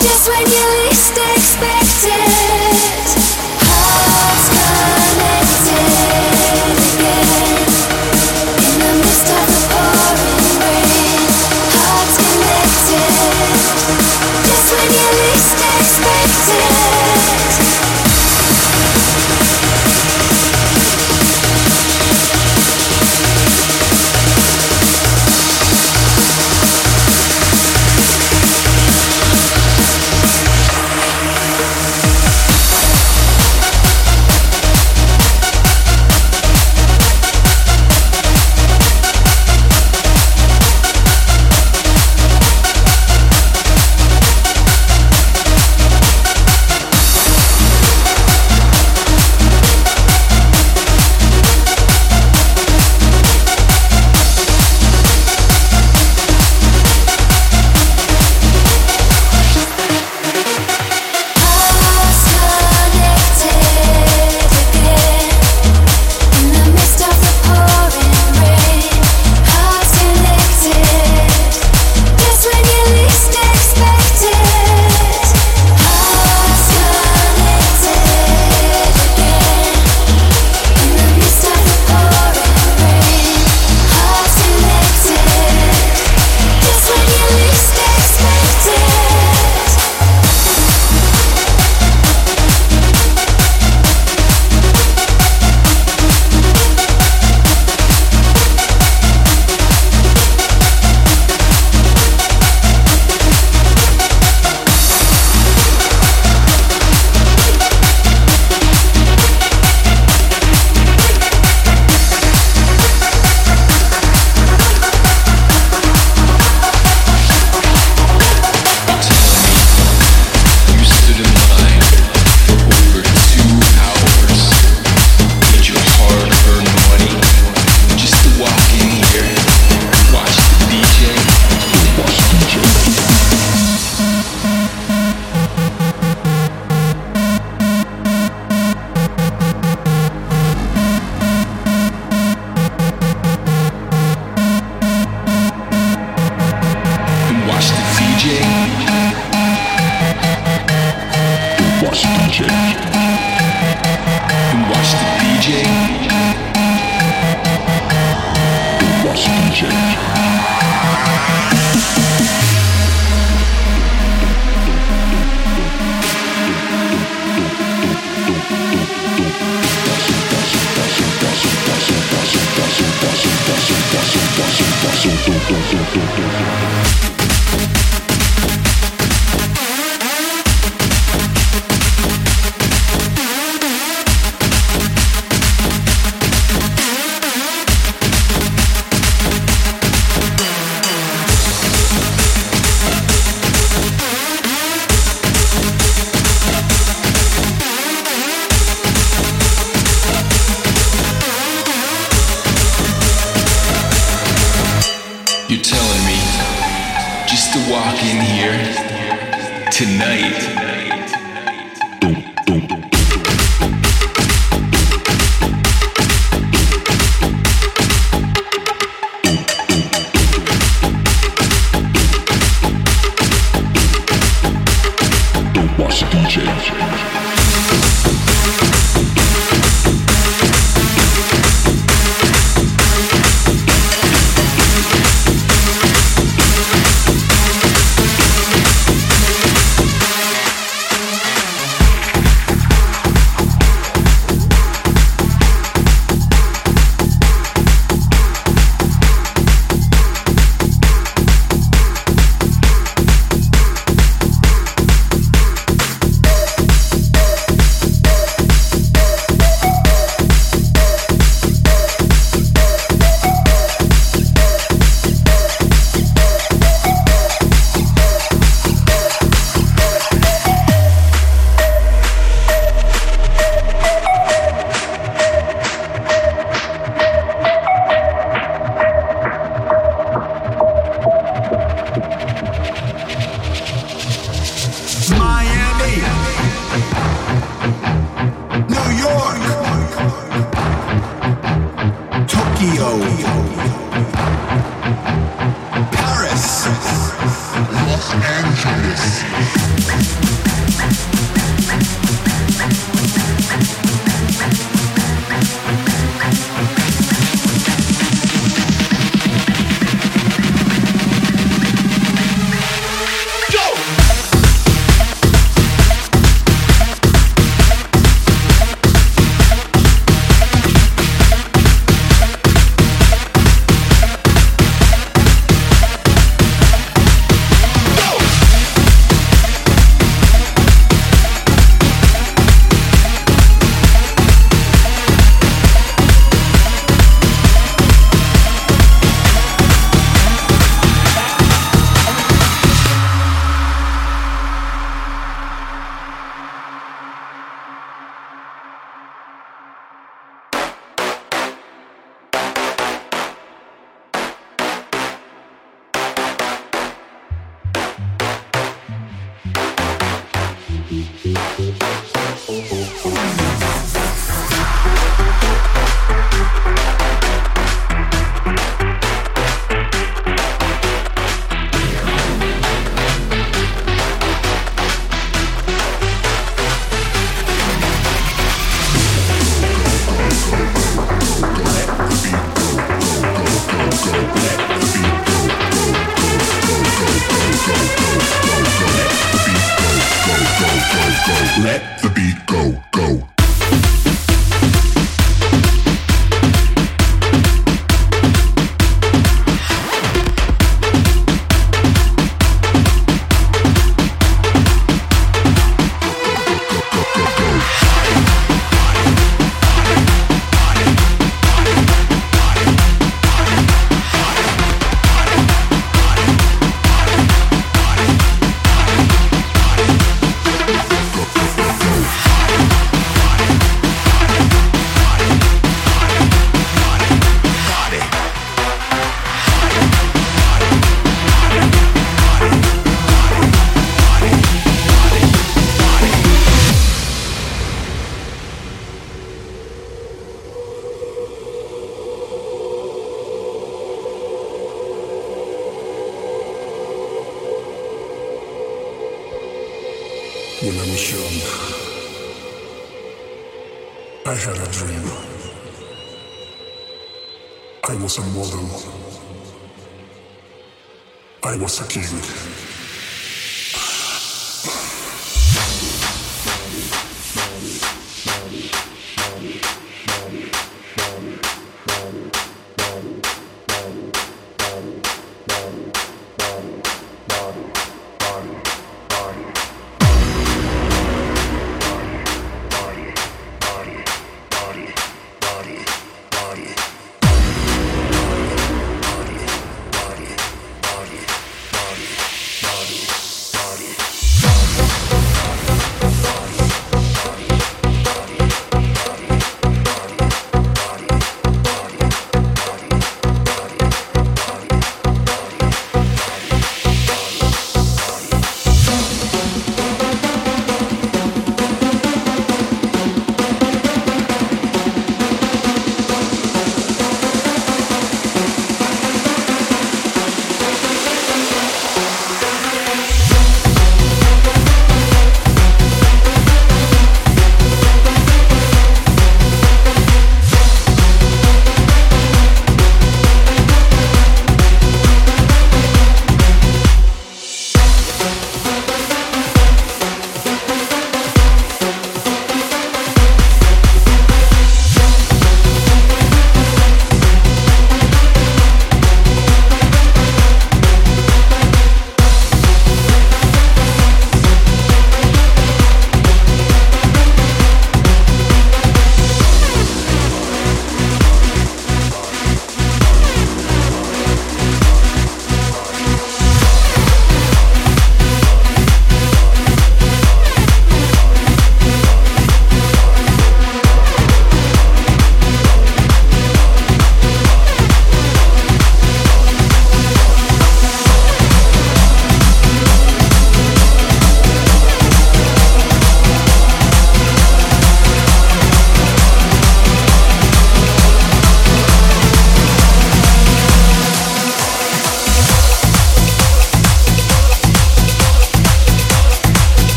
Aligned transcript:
Just 0.00 0.28
when 0.28 0.40
you 0.40 0.64
least 0.86 1.12
expect 1.12 2.04
it. 2.04 2.69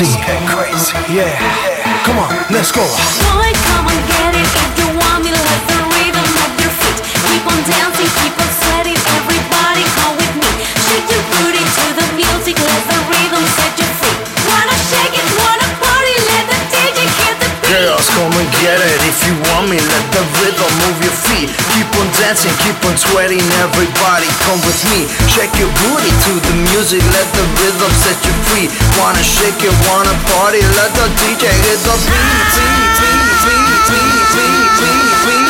Crazy. 0.00 0.16
Let's 0.16 0.24
get 0.24 0.40
crazy. 0.48 0.96
Yeah. 1.12 2.04
Come 2.04 2.18
on, 2.18 2.32
let's 2.48 2.72
go. 2.72 2.80
Boy, 2.80 3.52
come 3.68 3.86
and 3.88 4.02
get 4.08 4.32
it 4.32 4.48
if 4.48 4.72
you 4.80 4.88
want 4.96 5.24
me. 5.24 5.30
Let 5.32 5.60
the 5.68 5.78
rhythm 5.92 6.28
of 6.40 6.52
your 6.56 6.72
feet. 6.72 6.98
Keep 7.28 7.44
on 7.44 7.60
dancing, 7.68 8.08
keep 8.24 8.32
on 8.32 8.50
sweating. 8.64 8.96
Everybody, 8.96 9.84
come 10.00 10.16
with 10.16 10.34
me. 10.40 10.50
Shake 10.88 11.04
your 11.04 11.24
booty 11.36 11.60
to 11.60 11.86
the 12.00 12.06
music. 12.16 12.56
Let 12.56 12.82
the 12.88 12.98
rhythm 13.12 13.44
set 13.60 13.72
you 13.76 13.88
free. 14.00 14.16
Wanna 14.48 14.76
shake 14.88 15.20
it, 15.20 15.28
wanna 15.36 15.68
party? 15.84 16.16
Let 16.32 16.44
the 16.48 16.58
DJ 16.72 16.98
hit 17.04 17.36
the 17.36 17.48
beat. 17.60 17.68
Girls, 17.68 18.08
come 18.16 18.32
and 18.32 18.48
get 18.64 18.80
it 18.80 19.00
if 19.04 19.18
you 19.28 19.36
want 19.52 19.68
me. 19.68 19.76
Let 19.76 20.04
the 20.16 20.24
rhythm 20.40 20.70
move 20.80 20.98
your 21.04 21.16
feet. 21.28 21.52
Keep 21.76 21.92
on 22.00 22.08
dancing, 22.16 22.56
keep 22.64 22.78
on 22.88 22.96
sweating. 22.96 23.44
Everybody, 23.60 24.28
come 24.48 24.60
with 24.64 24.80
me 24.88 25.09
shake 25.40 25.58
your 25.58 25.72
booty 25.72 26.12
to 26.28 26.32
the 26.36 26.54
music, 26.68 27.00
let 27.16 27.28
the 27.32 27.44
rhythm 27.56 27.92
set 27.96 28.18
you 28.26 28.32
free. 28.44 28.68
Wanna 29.00 29.24
shake 29.24 29.64
it, 29.64 29.72
wanna 29.88 30.12
party, 30.36 30.60
let 30.76 30.92
the 30.92 31.08
DJ 31.16 31.48
hit 31.64 31.80
the 31.80 31.96
beat, 32.04 32.44
beat, 32.56 32.92
beat, 33.00 33.32
beat, 33.40 33.80
beat, 33.88 34.28
beat, 34.36 34.70
beat, 34.76 35.44
beat. 35.44 35.49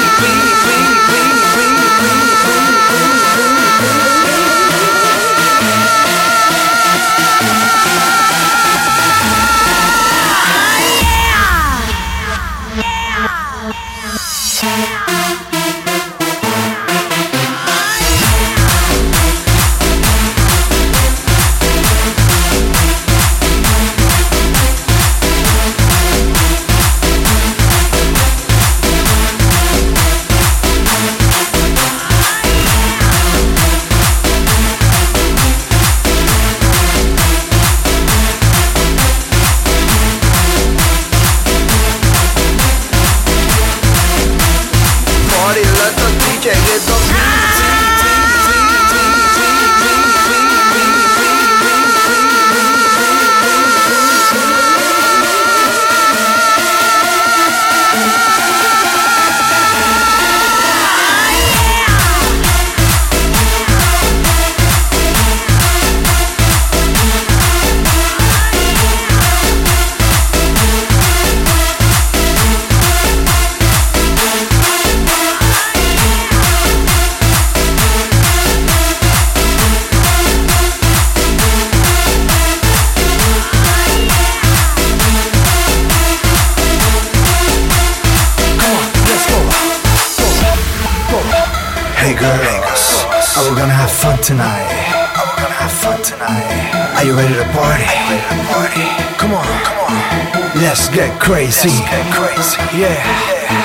Let's 100.60 100.90
get 100.90 101.18
crazy. 101.18 101.70
Let's 101.70 101.80
get 101.80 102.12
crazy. 102.12 102.60
Yeah. 102.76 102.92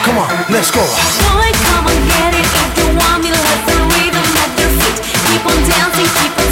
Come 0.06 0.18
on, 0.18 0.30
let's 0.50 0.72
go. 0.72 0.80
Boy, 0.80 1.52
come 1.68 1.88
and 1.92 2.08
get 2.08 2.34
it 2.34 2.48
if 2.48 2.72
you 2.80 2.88
want 2.96 3.22
me. 3.22 3.32
Let 3.32 3.60
the 3.68 3.76
rhythm 3.92 4.24
of 4.24 4.52
your 4.56 4.72
feet. 4.80 5.04
Keep 5.04 5.46
on 5.46 5.60
dancing, 5.68 6.08
keep 6.16 6.40
on 6.40 6.45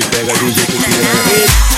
te 0.00 0.06
pega 0.08 0.32
de 0.32 0.52
jeito 0.52 0.72
piranha. 0.72 1.77